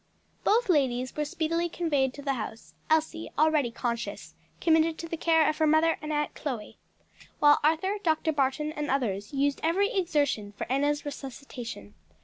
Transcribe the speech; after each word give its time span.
Both 0.43 0.67
ladies 0.67 1.15
were 1.15 1.25
speedily 1.25 1.69
conveyed 1.69 2.11
to 2.15 2.23
the 2.23 2.33
house, 2.33 2.73
Elsie, 2.89 3.29
already 3.37 3.69
conscious, 3.69 4.33
committed 4.59 4.97
to 4.97 5.07
the 5.07 5.15
care 5.15 5.47
of 5.47 5.59
her 5.59 5.67
mother 5.67 5.99
and 6.01 6.11
Aunt 6.11 6.33
Chloe, 6.33 6.79
while 7.37 7.59
Arthur, 7.63 7.97
Dr. 8.01 8.31
Barton 8.31 8.71
and 8.71 8.89
others, 8.89 9.31
used 9.31 9.59
every 9.61 9.91
exertion 9.93 10.53
for 10.57 10.65
Enna's 10.71 11.05
resuscitation. 11.05 11.93